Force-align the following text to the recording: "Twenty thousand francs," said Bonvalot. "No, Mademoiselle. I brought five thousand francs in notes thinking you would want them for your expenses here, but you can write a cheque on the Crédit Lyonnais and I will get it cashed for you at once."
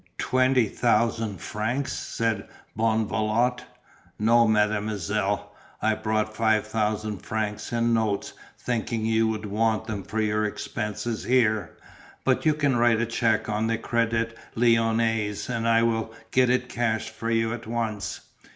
"Twenty 0.17 0.65
thousand 0.65 1.41
francs," 1.41 1.93
said 1.93 2.47
Bonvalot. 2.75 3.65
"No, 4.17 4.47
Mademoiselle. 4.47 5.51
I 5.79 5.93
brought 5.93 6.35
five 6.35 6.65
thousand 6.65 7.19
francs 7.19 7.71
in 7.71 7.93
notes 7.93 8.33
thinking 8.57 9.05
you 9.05 9.27
would 9.27 9.45
want 9.45 9.85
them 9.85 10.01
for 10.01 10.19
your 10.19 10.43
expenses 10.43 11.25
here, 11.25 11.77
but 12.23 12.47
you 12.47 12.55
can 12.55 12.77
write 12.77 12.99
a 12.99 13.05
cheque 13.05 13.47
on 13.47 13.67
the 13.67 13.77
Crédit 13.77 14.35
Lyonnais 14.55 15.35
and 15.47 15.67
I 15.67 15.83
will 15.83 16.11
get 16.31 16.49
it 16.49 16.67
cashed 16.67 17.11
for 17.11 17.29
you 17.29 17.53
at 17.53 17.67
once." 17.67 18.21